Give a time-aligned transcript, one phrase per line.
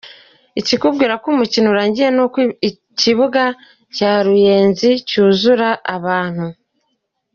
[0.59, 2.37] Ikikubwira ko umukino urangiye nuko
[2.69, 3.43] ikibuga
[3.95, 6.45] cya Ruyenzi cyuzura abantu.